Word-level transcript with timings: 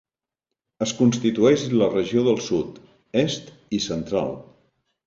Es 0.85 0.93
constitueix 1.01 1.67
la 1.83 1.91
regió 1.93 2.27
del 2.31 2.43
sud, 2.49 2.83
est 3.25 3.55
i 3.81 3.85
central. 3.91 4.37